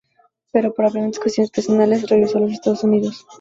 Pero 0.51 0.73
por 0.73 0.85
apremiantes 0.85 1.19
cuestiones 1.19 1.51
personales, 1.51 2.09
regresó 2.09 2.39
a 2.39 2.41
los 2.41 2.53
Estados 2.53 2.83
Unidos. 2.83 3.27